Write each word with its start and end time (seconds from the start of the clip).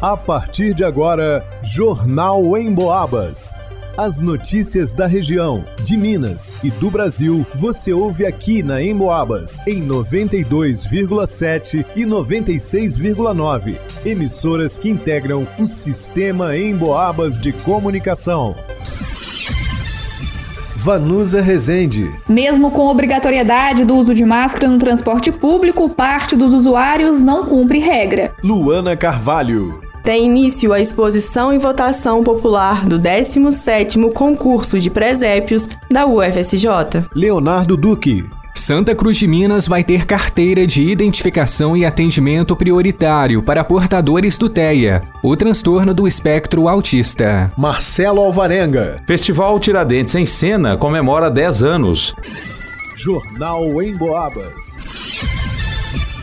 A 0.00 0.14
partir 0.14 0.74
de 0.74 0.84
agora, 0.84 1.42
Jornal 1.62 2.58
em 2.58 2.74
Boabas. 2.74 3.54
As 3.96 4.20
notícias 4.20 4.92
da 4.92 5.06
região, 5.06 5.64
de 5.82 5.96
Minas 5.96 6.52
e 6.62 6.70
do 6.70 6.90
Brasil, 6.90 7.46
você 7.54 7.94
ouve 7.94 8.26
aqui 8.26 8.62
na 8.62 8.82
Emboabas, 8.82 9.58
em 9.66 9.82
92,7 9.82 11.86
e 11.96 12.04
96,9. 12.04 13.78
Emissoras 14.04 14.78
que 14.78 14.90
integram 14.90 15.48
o 15.58 15.66
sistema 15.66 16.54
Emboabas 16.54 17.40
de 17.40 17.54
comunicação. 17.54 18.54
Vanusa 20.76 21.40
Rezende. 21.40 22.12
Mesmo 22.28 22.70
com 22.70 22.86
obrigatoriedade 22.86 23.86
do 23.86 23.96
uso 23.96 24.12
de 24.12 24.26
máscara 24.26 24.68
no 24.68 24.76
transporte 24.76 25.32
público, 25.32 25.88
parte 25.88 26.36
dos 26.36 26.52
usuários 26.52 27.24
não 27.24 27.46
cumpre 27.46 27.78
regra. 27.78 28.34
Luana 28.44 28.94
Carvalho 28.94 29.85
tem 30.06 30.24
início 30.24 30.72
a 30.72 30.80
exposição 30.80 31.52
e 31.52 31.58
votação 31.58 32.22
popular 32.22 32.86
do 32.86 32.96
17º 32.96 34.12
concurso 34.12 34.78
de 34.78 34.88
presépios 34.88 35.68
da 35.90 36.06
UFSJ. 36.06 37.08
Leonardo 37.12 37.76
Duque. 37.76 38.24
Santa 38.54 38.94
Cruz 38.94 39.16
de 39.16 39.26
Minas 39.26 39.66
vai 39.66 39.82
ter 39.82 40.06
carteira 40.06 40.64
de 40.64 40.88
identificação 40.88 41.76
e 41.76 41.84
atendimento 41.84 42.54
prioritário 42.54 43.42
para 43.42 43.64
portadores 43.64 44.38
do 44.38 44.48
TEA, 44.48 45.02
o 45.24 45.36
transtorno 45.36 45.92
do 45.92 46.06
espectro 46.06 46.68
autista. 46.68 47.52
Marcelo 47.56 48.20
Alvarenga. 48.20 49.02
Festival 49.08 49.58
Tiradentes 49.58 50.14
em 50.14 50.24
Cena 50.24 50.76
comemora 50.76 51.28
10 51.28 51.64
anos. 51.64 52.14
Jornal 52.94 53.82
em 53.82 53.96
Boabas. 53.96 54.95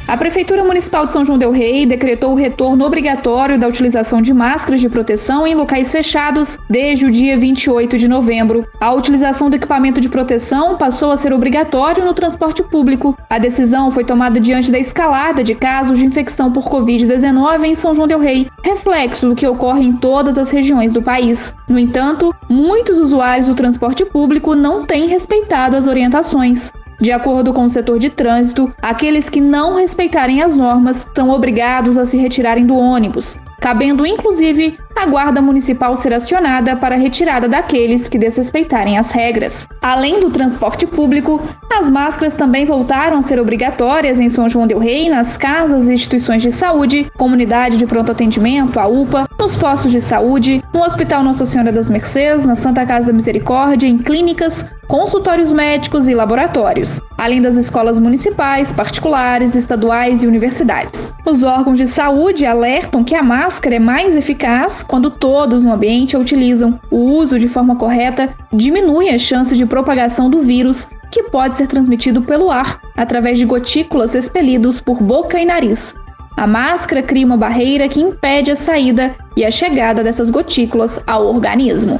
A 0.06 0.18
Prefeitura 0.18 0.66
Municipal 0.66 1.06
de 1.06 1.14
São 1.14 1.24
João 1.24 1.38
Del 1.38 1.52
Rei 1.52 1.86
decretou 1.86 2.34
o 2.34 2.36
retorno 2.36 2.86
obrigatório 2.86 3.58
da 3.58 3.70
utilização 3.70 4.22
de 4.22 4.34
máscaras 4.34 4.82
de 4.82 4.90
proteção 4.90 5.48
em 5.48 5.56
locais 5.56 5.94
fechados 5.94 6.58
desde 6.70 7.06
o 7.06 7.12
dia 7.12 7.38
28 7.38 7.98
de 7.98 8.10
novembro. 8.10 8.68
A 8.82 8.94
utilização 8.94 9.50
do 9.50 9.56
equipamento 9.56 10.02
de 10.02 10.10
proteção 10.10 10.76
passou 10.76 11.10
a 11.10 11.16
ser 11.16 11.32
obrigatório 11.32 12.04
no 12.04 12.14
transporte 12.14 12.62
público. 12.62 13.18
A 13.30 13.40
decisão 13.40 13.90
foi 13.92 14.04
tomada 14.04 14.42
diante 14.42 14.70
da 14.70 14.78
escalada 14.78 15.42
de 15.42 15.56
casos 15.56 15.98
de 15.98 16.06
infecção 16.06 16.52
por 16.52 16.66
Covid-19 16.66 17.64
em 17.64 17.74
São 17.74 17.96
João 17.96 18.08
Del 18.08 18.20
Rei, 18.20 18.50
reflexo 18.62 19.30
do 19.30 19.36
que 19.36 19.48
ocorre 19.48 19.86
em 19.86 19.94
todas 19.94 20.38
as 20.38 20.52
regiões 20.52 20.92
do 20.92 21.02
país. 21.02 21.56
No 21.68 21.80
entanto, 21.80 22.36
muitos 22.50 23.00
usuários 23.00 23.48
do 23.48 23.56
transporte 23.56 24.04
público 24.04 24.54
não 24.54 24.86
têm 24.86 25.08
respeitado 25.08 25.78
as 25.78 25.88
orientações. 25.88 26.74
De 27.04 27.12
acordo 27.12 27.52
com 27.52 27.66
o 27.66 27.70
setor 27.70 28.00
de 28.00 28.10
trânsito, 28.10 28.74
aqueles 28.82 29.28
que 29.30 29.42
não 29.42 29.76
respeitarem 29.76 30.42
as 30.42 30.56
normas 30.56 31.06
são 31.14 31.32
obrigados 31.32 31.98
a 31.98 32.06
se 32.06 32.16
retirarem 32.16 32.66
do 32.66 32.78
ônibus, 32.78 33.38
cabendo 33.60 34.06
inclusive 34.06 34.78
a 34.96 35.06
Guarda 35.06 35.42
Municipal 35.42 35.98
ser 35.98 36.14
acionada 36.14 36.78
para 36.78 36.96
a 36.96 36.98
retirada 36.98 37.50
daqueles 37.50 38.08
que 38.08 38.18
desrespeitarem 38.18 38.98
as 38.98 39.12
regras. 39.12 39.68
Além 39.82 40.22
do 40.22 40.30
transporte 40.30 40.88
público, 40.88 41.42
as 41.70 41.90
máscaras 41.90 42.36
também 42.36 42.66
voltaram 42.66 43.18
a 43.18 43.22
ser 43.22 43.38
obrigatórias 43.38 44.22
em 44.22 44.30
São 44.30 44.48
João 44.48 44.66
del 44.66 44.80
Rei, 44.80 45.10
nas 45.10 45.36
casas 45.36 45.90
e 45.90 45.94
instituições 45.94 46.42
de 46.42 46.54
saúde, 46.54 47.12
comunidade 47.18 47.76
de 47.76 47.86
pronto 47.86 48.14
atendimento, 48.14 48.80
a 48.80 48.88
UPA, 48.88 49.28
nos 49.38 49.58
postos 49.58 49.92
de 49.92 50.00
saúde, 50.00 50.64
no 50.74 50.82
Hospital 50.82 51.22
Nossa 51.22 51.46
Senhora 51.46 51.72
das 51.74 51.90
Mercês, 51.90 52.46
na 52.46 52.56
Santa 52.56 52.86
Casa 52.86 53.08
da 53.08 53.14
Misericórdia, 53.14 53.88
em 53.88 53.98
clínicas, 53.98 54.66
consultórios 54.88 55.52
médicos 55.52 56.08
e 56.08 56.14
laboratórios, 56.14 57.02
além 57.18 57.42
das 57.42 57.56
escolas 57.56 58.00
municipais, 58.00 58.72
particulares, 58.72 59.56
estaduais 59.56 60.24
e 60.24 60.28
universidades. 60.28 61.12
Os 61.26 61.44
órgãos 61.44 61.78
de 61.78 61.88
saúde 61.88 62.46
alertam 62.46 63.04
que 63.04 63.16
a 63.16 63.24
máscara 63.24 63.76
é 63.76 63.80
mais 63.80 64.16
eficaz 64.16 64.84
quando 64.84 65.10
todos 65.10 65.64
no 65.64 65.74
ambiente 65.74 66.16
a 66.16 66.20
utilizam. 66.20 66.80
O 66.92 66.98
uso 66.98 67.40
de 67.40 67.48
forma 67.48 67.76
correta 67.76 68.34
diminui 68.52 69.10
a 69.10 69.18
chance 69.18 69.56
de 69.56 69.66
propagação 69.66 70.30
do 70.30 70.42
vírus, 70.42 70.88
que 71.12 71.24
pode 71.24 71.58
ser 71.58 71.68
transmitido 71.68 72.22
pelo 72.22 72.52
ar, 72.52 72.82
através 72.96 73.38
de 73.38 73.46
gotículas 73.46 74.16
expelidos 74.16 74.82
por 74.82 75.02
boca 75.02 75.40
e 75.40 75.46
nariz. 75.46 75.96
A 76.36 76.48
máscara 76.48 77.04
cria 77.04 77.26
uma 77.26 77.38
barreira 77.38 77.88
que 77.88 78.02
impede 78.02 78.52
a 78.52 78.56
saída 78.56 79.16
e 79.38 79.46
a 79.46 79.52
chegada 79.52 80.04
dessas 80.04 80.32
gotículas 80.32 81.00
ao 81.06 81.28
organismo. 81.28 82.00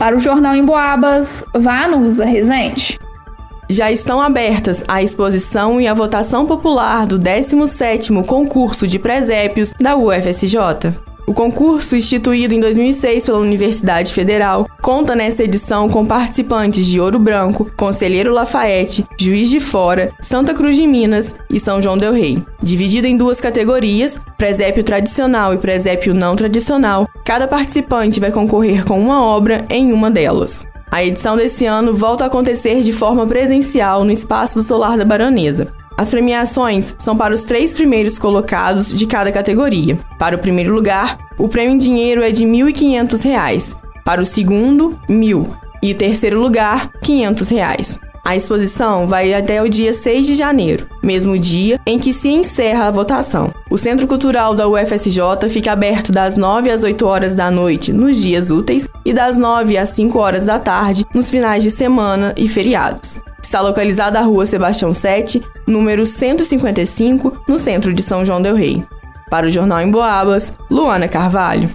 Para 0.00 0.16
o 0.16 0.18
Jornal 0.18 0.56
em 0.56 0.64
Boabas, 0.64 1.44
Vanusa 1.52 2.24
Rezende. 2.24 2.98
Já 3.68 3.92
estão 3.92 4.18
abertas 4.18 4.82
a 4.88 5.02
exposição 5.02 5.78
e 5.78 5.86
a 5.86 5.92
votação 5.92 6.46
popular 6.46 7.06
do 7.06 7.18
17º 7.18 8.24
concurso 8.24 8.88
de 8.88 8.98
presépios 8.98 9.74
da 9.78 9.94
UFSJ. 9.96 11.09
O 11.26 11.34
concurso, 11.34 11.96
instituído 11.96 12.54
em 12.54 12.60
2006 12.60 13.26
pela 13.26 13.38
Universidade 13.38 14.12
Federal, 14.12 14.66
conta 14.82 15.14
nesta 15.14 15.44
edição 15.44 15.88
com 15.88 16.04
participantes 16.04 16.86
de 16.86 17.00
Ouro 17.00 17.18
Branco, 17.18 17.70
Conselheiro 17.76 18.32
Lafayette, 18.32 19.06
Juiz 19.18 19.48
de 19.48 19.60
Fora, 19.60 20.12
Santa 20.20 20.54
Cruz 20.54 20.76
de 20.76 20.86
Minas 20.86 21.34
e 21.48 21.60
São 21.60 21.80
João 21.80 21.96
del 21.96 22.12
Rei. 22.12 22.42
Dividido 22.62 23.06
em 23.06 23.16
duas 23.16 23.40
categorias, 23.40 24.20
presépio 24.36 24.82
tradicional 24.82 25.54
e 25.54 25.58
presépio 25.58 26.14
não 26.14 26.34
tradicional, 26.34 27.08
cada 27.24 27.46
participante 27.46 28.20
vai 28.20 28.32
concorrer 28.32 28.84
com 28.84 28.98
uma 28.98 29.24
obra 29.24 29.64
em 29.70 29.92
uma 29.92 30.10
delas. 30.10 30.66
A 30.90 31.04
edição 31.04 31.36
desse 31.36 31.66
ano 31.66 31.96
volta 31.96 32.24
a 32.24 32.26
acontecer 32.26 32.82
de 32.82 32.92
forma 32.92 33.24
presencial 33.24 34.04
no 34.04 34.10
Espaço 34.10 34.60
Solar 34.60 34.98
da 34.98 35.04
Baronesa. 35.04 35.72
As 35.96 36.10
premiações 36.10 36.94
são 36.98 37.16
para 37.16 37.34
os 37.34 37.42
três 37.42 37.74
primeiros 37.74 38.18
colocados 38.18 38.92
de 38.92 39.06
cada 39.06 39.30
categoria. 39.30 39.98
Para 40.18 40.36
o 40.36 40.38
primeiro 40.38 40.74
lugar, 40.74 41.18
o 41.38 41.48
prêmio 41.48 41.74
em 41.74 41.78
dinheiro 41.78 42.22
é 42.22 42.30
de 42.30 42.44
R$ 42.44 42.50
1.500. 42.50 43.76
Para 44.04 44.22
o 44.22 44.24
segundo, 44.24 44.98
R$ 45.08 45.14
1.000. 45.14 45.46
E 45.82 45.94
terceiro 45.94 46.40
lugar, 46.40 46.90
500 47.00 47.48
reais. 47.48 47.98
A 48.24 48.36
exposição 48.36 49.06
vai 49.06 49.32
até 49.32 49.62
o 49.62 49.68
dia 49.68 49.92
6 49.92 50.26
de 50.26 50.34
janeiro, 50.34 50.86
mesmo 51.02 51.38
dia 51.38 51.80
em 51.86 51.98
que 51.98 52.12
se 52.12 52.28
encerra 52.28 52.86
a 52.86 52.90
votação. 52.90 53.52
O 53.70 53.78
Centro 53.78 54.06
Cultural 54.06 54.54
da 54.54 54.68
UFSJ 54.68 55.48
fica 55.48 55.72
aberto 55.72 56.12
das 56.12 56.36
9 56.36 56.70
às 56.70 56.82
8 56.82 57.06
horas 57.06 57.34
da 57.34 57.50
noite 57.50 57.92
nos 57.92 58.18
dias 58.18 58.50
úteis 58.50 58.86
e 59.04 59.12
das 59.12 59.36
9 59.36 59.78
às 59.78 59.88
5 59.90 60.18
horas 60.18 60.44
da 60.44 60.58
tarde 60.58 61.06
nos 61.14 61.30
finais 61.30 61.62
de 61.62 61.70
semana 61.70 62.34
e 62.36 62.46
feriados. 62.46 63.18
Está 63.50 63.60
localizada 63.60 64.16
a 64.20 64.22
rua 64.22 64.46
Sebastião 64.46 64.92
7, 64.92 65.42
número 65.66 66.06
155, 66.06 67.42
no 67.48 67.58
centro 67.58 67.92
de 67.92 68.00
São 68.00 68.24
João 68.24 68.40
Del 68.40 68.54
Rei. 68.54 68.84
Para 69.28 69.48
o 69.48 69.50
Jornal 69.50 69.80
em 69.80 69.90
Boabas, 69.90 70.52
Luana 70.70 71.08
Carvalho. 71.08 71.68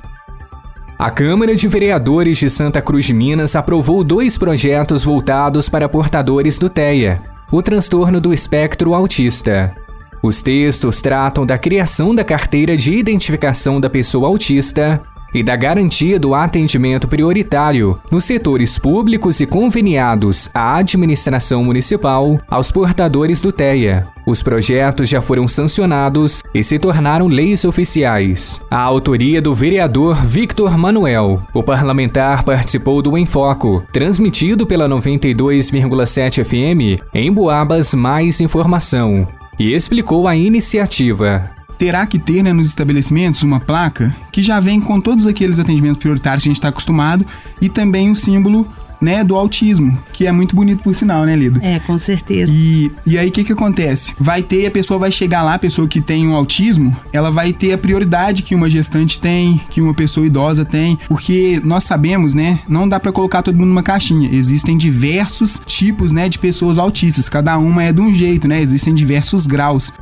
A 0.98 1.12
Câmara 1.12 1.54
de 1.54 1.68
Vereadores 1.68 2.38
de 2.38 2.50
Santa 2.50 2.82
Cruz 2.82 3.04
de 3.04 3.14
Minas 3.14 3.58
aprovou 3.58 4.06
dois 4.06 4.38
projetos 4.38 5.04
voltados 5.04 5.68
para 5.68 5.90
portadores 5.90 6.58
do 6.58 6.70
TEA, 6.70 7.22
o 7.52 7.62
transtorno 7.62 8.22
do 8.22 8.34
espectro 8.34 8.94
autista. 8.94 9.76
Os 10.24 10.42
textos 10.42 11.02
tratam 11.02 11.46
da 11.46 11.58
criação 11.58 12.16
da 12.16 12.24
carteira 12.24 12.78
de 12.78 12.94
identificação 12.94 13.82
da 13.82 13.90
pessoa 13.90 14.30
autista 14.30 15.02
e 15.36 15.44
da 15.44 15.58
garantia 15.58 16.18
do 16.18 16.34
atendimento 16.34 17.10
prioritário 17.10 18.00
nos 18.10 18.24
setores 18.24 18.80
públicos 18.80 19.42
e 19.42 19.46
conveniados 19.46 20.50
à 20.54 20.78
administração 20.78 21.62
municipal 21.62 22.40
aos 22.50 22.72
portadores 22.72 23.42
do 23.42 23.52
TEA. 23.52 24.08
Os 24.26 24.42
projetos 24.42 25.10
já 25.10 25.22
foram 25.22 25.46
sancionados 25.46 26.42
e 26.54 26.64
se 26.64 26.80
tornaram 26.80 27.28
leis 27.28 27.66
oficiais. 27.66 28.62
A 28.72 28.80
autoria 28.80 29.42
do 29.42 29.54
vereador 29.54 30.16
Victor 30.26 30.78
Manuel. 30.78 31.44
O 31.54 31.62
parlamentar 31.62 32.44
participou 32.44 33.02
do 33.02 33.18
Enfoco, 33.18 33.86
transmitido 33.92 34.66
pela 34.66 34.88
92,7 34.88 36.46
FM 36.46 37.04
em 37.14 37.32
Boabas 37.32 37.94
Mais 37.94 38.40
Informação, 38.40 39.28
e 39.60 39.74
explicou 39.74 40.30
a 40.30 40.36
iniciativa 40.36 41.52
terá 41.78 42.06
que 42.06 42.20
ter 42.20 42.44
né, 42.44 42.54
nos 42.54 42.68
estabelecimentos 42.68 43.44
uma 43.44 43.60
placa 43.60 44.16
que 44.32 44.42
já 44.42 44.60
vem 44.60 44.80
com 44.80 45.00
todos 45.00 45.28
aqueles 45.28 45.60
atendimentos 45.60 45.98
prioritários 45.98 46.44
que 46.44 46.50
a 46.50 46.52
gente 46.52 46.58
está 46.58 46.70
acostumado 46.70 47.26
e 47.62 47.70
também 47.70 48.10
um 48.10 48.16
símbolo 48.16 48.68
né, 49.02 49.24
do 49.24 49.36
autismo, 49.36 49.98
que 50.14 50.26
é 50.26 50.32
muito 50.32 50.56
bonito 50.56 50.84
por 50.84 50.96
sinal, 50.96 51.26
né, 51.26 51.36
Lida? 51.36 51.60
É, 51.64 51.80
com 51.80 51.98
certeza. 51.98 52.52
E, 52.54 52.92
e 53.06 53.18
aí 53.18 53.30
o 53.30 53.32
que 53.32 53.44
que 53.44 53.54
acontece? 53.54 54.14
Vai 54.20 54.42
ter, 54.42 54.66
a 54.66 54.72
pessoa 54.72 55.00
vai 55.00 55.12
chegar 55.12 55.44
lá, 55.44 55.56
a 55.56 55.60
pessoa 55.60 55.88
que 55.88 56.02
tem 56.02 56.28
um 56.28 56.36
autismo, 56.36 56.96
ela 57.12 57.32
vai 57.32 57.54
ter 57.54 57.74
a 57.74 57.78
prioridade 57.78 58.44
que 58.44 58.56
uma 58.56 58.70
gestante 58.70 59.20
tem, 59.20 59.62
que 59.70 59.82
uma 59.82 59.94
pessoa 59.94 60.26
idosa 60.26 60.66
tem, 60.66 60.98
porque 61.08 61.62
nós 61.64 61.84
sabemos, 61.84 62.34
né, 62.34 62.60
não 62.68 62.88
dá 62.88 63.00
para 63.00 63.12
colocar 63.12 63.42
todo 63.42 63.56
mundo 63.56 63.70
numa 63.70 63.84
caixinha. 63.84 64.30
Existem 64.34 64.78
diversos 64.78 65.62
tipos, 65.66 66.12
né, 66.12 66.30
de 66.30 66.40
pessoas 66.40 66.80
autistas, 66.80 67.30
cada 67.30 67.58
uma 67.58 67.84
é 67.84 67.94
de 67.94 68.02
um 68.02 68.14
jeito, 68.14 68.48
né? 68.48 68.62
Existem 68.62 68.94
diversos 68.94 69.46
graus. 69.46 69.94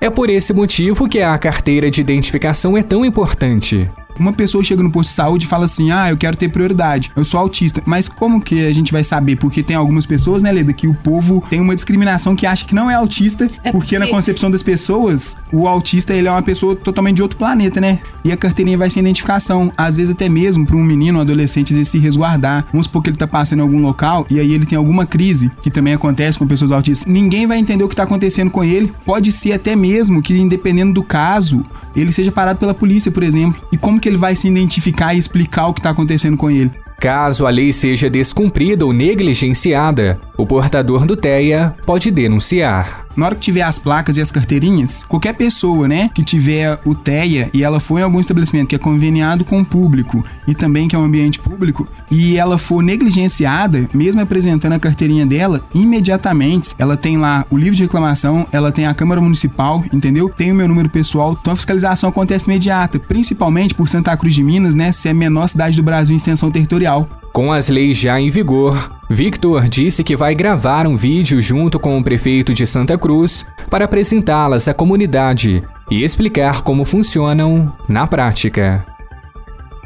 É 0.00 0.08
por 0.08 0.30
esse 0.30 0.54
motivo 0.54 1.06
que 1.06 1.20
a 1.20 1.38
carteira 1.38 1.90
de 1.90 2.00
identificação 2.00 2.74
é 2.74 2.82
tão 2.82 3.04
importante. 3.04 3.90
Uma 4.20 4.32
pessoa 4.32 4.62
chega 4.62 4.82
no 4.82 4.90
posto 4.90 5.08
de 5.08 5.14
saúde 5.14 5.46
e 5.46 5.48
fala 5.48 5.64
assim: 5.64 5.90
ah, 5.90 6.10
eu 6.10 6.16
quero 6.16 6.36
ter 6.36 6.50
prioridade, 6.50 7.10
eu 7.16 7.24
sou 7.24 7.40
autista. 7.40 7.82
Mas 7.86 8.06
como 8.08 8.40
que 8.40 8.66
a 8.66 8.72
gente 8.72 8.92
vai 8.92 9.02
saber? 9.02 9.36
Porque 9.36 9.62
tem 9.62 9.74
algumas 9.74 10.04
pessoas, 10.04 10.42
né, 10.42 10.52
Leda, 10.52 10.72
que 10.74 10.86
o 10.86 10.94
povo 10.94 11.42
tem 11.48 11.60
uma 11.60 11.74
discriminação 11.74 12.36
que 12.36 12.46
acha 12.46 12.66
que 12.66 12.74
não 12.74 12.90
é 12.90 12.94
autista, 12.94 13.44
é 13.44 13.48
porque... 13.48 13.70
porque 13.72 13.98
na 13.98 14.06
concepção 14.06 14.50
das 14.50 14.62
pessoas, 14.62 15.38
o 15.50 15.66
autista 15.66 16.12
ele 16.12 16.28
é 16.28 16.30
uma 16.30 16.42
pessoa 16.42 16.76
totalmente 16.76 17.16
de 17.16 17.22
outro 17.22 17.38
planeta, 17.38 17.80
né? 17.80 17.98
E 18.22 18.30
a 18.30 18.36
carteirinha 18.36 18.76
vai 18.76 18.90
ser 18.90 19.00
identificação. 19.00 19.72
Às 19.76 19.96
vezes 19.96 20.12
até 20.12 20.28
mesmo 20.28 20.66
para 20.66 20.76
um 20.76 20.84
menino, 20.84 21.18
um 21.18 21.22
adolescente, 21.22 21.72
se 21.84 21.98
resguardar. 21.98 22.66
Vamos 22.72 22.86
supor 22.86 23.02
que 23.02 23.08
ele 23.08 23.16
tá 23.16 23.26
passando 23.26 23.60
em 23.60 23.62
algum 23.62 23.80
local 23.80 24.26
e 24.28 24.38
aí 24.38 24.52
ele 24.52 24.66
tem 24.66 24.76
alguma 24.76 25.06
crise, 25.06 25.50
que 25.62 25.70
também 25.70 25.94
acontece 25.94 26.38
com 26.38 26.46
pessoas 26.46 26.72
autistas. 26.72 27.10
Ninguém 27.10 27.46
vai 27.46 27.58
entender 27.58 27.82
o 27.82 27.88
que 27.88 27.96
tá 27.96 28.02
acontecendo 28.02 28.50
com 28.50 28.62
ele. 28.62 28.92
Pode 29.04 29.32
ser 29.32 29.52
até 29.52 29.74
mesmo 29.74 30.20
que, 30.20 30.36
independendo 30.36 30.92
do 30.92 31.02
caso, 31.02 31.62
ele 31.96 32.12
seja 32.12 32.30
parado 32.30 32.58
pela 32.58 32.74
polícia, 32.74 33.10
por 33.10 33.22
exemplo. 33.22 33.62
E 33.72 33.78
como 33.78 33.98
que 33.98 34.09
ele 34.10 34.18
vai 34.18 34.36
se 34.36 34.48
identificar 34.48 35.14
e 35.14 35.18
explicar 35.18 35.68
o 35.68 35.74
que 35.74 35.80
tá 35.80 35.90
acontecendo 35.90 36.36
com 36.36 36.50
ele? 36.50 36.70
Caso 37.00 37.46
a 37.46 37.50
lei 37.50 37.72
seja 37.72 38.10
descumprida 38.10 38.84
ou 38.84 38.92
negligenciada, 38.92 40.20
o 40.36 40.46
portador 40.46 41.06
do 41.06 41.16
TEA 41.16 41.74
pode 41.86 42.10
denunciar. 42.10 43.06
Na 43.20 43.26
hora 43.26 43.34
que 43.34 43.42
tiver 43.42 43.60
as 43.60 43.78
placas 43.78 44.16
e 44.16 44.22
as 44.22 44.30
carteirinhas, 44.30 45.02
qualquer 45.02 45.34
pessoa, 45.34 45.86
né, 45.86 46.08
que 46.14 46.24
tiver 46.24 46.80
o 46.86 46.94
TEA 46.94 47.50
e 47.52 47.62
ela 47.62 47.78
for 47.78 47.98
em 47.98 48.02
algum 48.02 48.18
estabelecimento 48.18 48.68
que 48.68 48.74
é 48.74 48.78
conveniado 48.78 49.44
com 49.44 49.60
o 49.60 49.64
público 49.64 50.24
e 50.48 50.54
também 50.54 50.88
que 50.88 50.96
é 50.96 50.98
um 50.98 51.04
ambiente 51.04 51.38
público, 51.38 51.86
e 52.10 52.38
ela 52.38 52.56
for 52.56 52.82
negligenciada, 52.82 53.86
mesmo 53.92 54.22
apresentando 54.22 54.72
a 54.72 54.78
carteirinha 54.78 55.26
dela, 55.26 55.60
imediatamente 55.74 56.74
ela 56.78 56.96
tem 56.96 57.18
lá 57.18 57.44
o 57.50 57.58
livro 57.58 57.74
de 57.74 57.82
reclamação, 57.82 58.46
ela 58.50 58.72
tem 58.72 58.86
a 58.86 58.94
Câmara 58.94 59.20
Municipal, 59.20 59.84
entendeu? 59.92 60.30
Tem 60.30 60.50
o 60.50 60.54
meu 60.54 60.66
número 60.66 60.88
pessoal, 60.88 61.36
então 61.38 61.52
a 61.52 61.56
fiscalização 61.56 62.08
acontece 62.08 62.48
imediata, 62.50 62.98
principalmente 62.98 63.74
por 63.74 63.86
Santa 63.86 64.16
Cruz 64.16 64.34
de 64.34 64.42
Minas, 64.42 64.74
né, 64.74 64.92
ser 64.92 65.10
a 65.10 65.14
menor 65.14 65.46
cidade 65.46 65.76
do 65.76 65.82
Brasil 65.82 66.14
em 66.14 66.16
extensão 66.16 66.50
territorial. 66.50 67.06
Com 67.40 67.50
as 67.50 67.70
leis 67.70 67.96
já 67.96 68.20
em 68.20 68.28
vigor, 68.28 68.92
Victor 69.08 69.66
disse 69.66 70.04
que 70.04 70.14
vai 70.14 70.34
gravar 70.34 70.86
um 70.86 70.94
vídeo 70.94 71.40
junto 71.40 71.80
com 71.80 71.98
o 71.98 72.04
prefeito 72.04 72.52
de 72.52 72.66
Santa 72.66 72.98
Cruz 72.98 73.46
para 73.70 73.86
apresentá-las 73.86 74.68
à 74.68 74.74
comunidade 74.74 75.62
e 75.90 76.04
explicar 76.04 76.60
como 76.60 76.84
funcionam 76.84 77.74
na 77.88 78.06
prática. 78.06 78.84